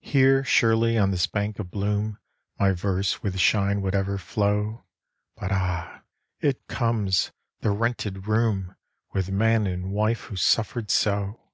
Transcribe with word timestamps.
Here, 0.00 0.44
surely, 0.44 0.96
on 0.96 1.10
this 1.10 1.26
bank 1.26 1.58
of 1.58 1.70
bloom, 1.70 2.16
My 2.58 2.72
verse 2.72 3.22
with 3.22 3.38
shine 3.38 3.82
would 3.82 3.94
ever 3.94 4.16
flow; 4.16 4.86
But 5.36 5.52
ah! 5.52 6.04
it 6.40 6.66
comes 6.68 7.32
the 7.60 7.70
rented 7.70 8.26
room, 8.26 8.76
With 9.12 9.30
man 9.30 9.66
and 9.66 9.90
wife 9.92 10.20
who 10.22 10.36
suffered 10.36 10.90
so! 10.90 11.50